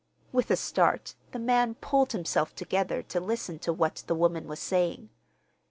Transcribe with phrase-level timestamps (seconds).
[0.31, 4.57] (With a start the man pulled himself together to listen to what the woman was
[4.59, 5.09] saying.)